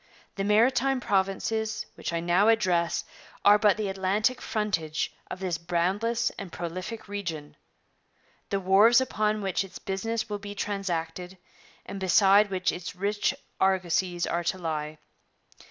The 0.33 0.43
Maritime 0.43 0.99
Provinces 0.99 1.85
which 1.93 2.11
I 2.11 2.21
now 2.21 2.47
address 2.47 3.05
are 3.45 3.59
but 3.59 3.77
the 3.77 3.87
Atlantic 3.87 4.41
frontage 4.41 5.13
of 5.29 5.39
this 5.39 5.59
boundless 5.59 6.31
and 6.39 6.51
prolific 6.51 7.07
region 7.07 7.55
the 8.49 8.59
wharves 8.59 8.99
upon 8.99 9.43
which 9.43 9.63
its 9.63 9.77
business 9.77 10.27
will 10.27 10.39
be 10.39 10.55
transacted 10.55 11.37
and 11.85 11.99
beside 11.99 12.49
which 12.49 12.71
its 12.71 12.95
rich 12.95 13.35
argosies 13.59 14.25
are 14.25 14.43
to 14.45 14.57
lie. 14.57 14.97